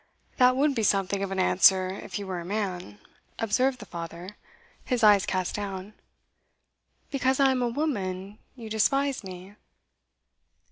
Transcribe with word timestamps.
'That 0.37 0.55
would 0.55 0.73
be 0.73 0.81
something 0.81 1.21
of 1.21 1.29
an 1.29 1.37
answer 1.37 1.89
if 1.89 2.17
you 2.17 2.25
were 2.25 2.39
a 2.39 2.43
man,' 2.43 2.97
observed 3.37 3.77
the 3.77 3.85
father, 3.85 4.35
his 4.83 5.03
eyes 5.03 5.27
cast 5.27 5.53
down. 5.53 5.93
'Because 7.11 7.39
I 7.39 7.51
am 7.51 7.61
a 7.61 7.67
woman, 7.69 8.39
you 8.55 8.67
despise 8.67 9.23
me? 9.23 9.55